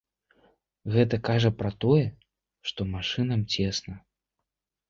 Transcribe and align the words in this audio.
Гэта 0.95 1.19
кажа 1.27 1.51
пра 1.59 1.71
тое, 1.85 2.05
што 2.71 2.81
машынам 2.95 3.45
цесна. 3.59 3.93